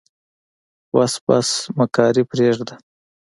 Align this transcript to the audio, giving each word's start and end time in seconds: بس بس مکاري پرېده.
بس 0.93 1.13
بس 1.25 1.49
مکاري 1.77 2.23
پرېده. 2.29 2.73